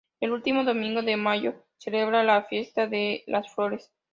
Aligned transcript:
El 0.19 0.31
último 0.31 0.63
domingo 0.63 1.03
de 1.03 1.15
mayo 1.15 1.63
celebra 1.77 2.23
la 2.23 2.45
"Fiesta 2.45 2.87
de 2.87 3.23
las 3.27 3.53
Flores". 3.53 3.91